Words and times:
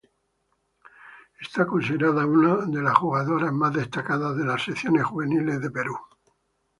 Es 1.41 1.51
considerada 1.73 2.25
una 2.25 2.65
de 2.65 2.81
las 2.81 2.97
jugadoras 2.97 3.53
más 3.53 3.71
destacadas 3.71 4.35
de 4.35 4.45
las 4.45 4.63
selecciones 4.63 5.03
juveniles 5.05 5.61
de 5.61 5.69
Perú. 5.69 5.95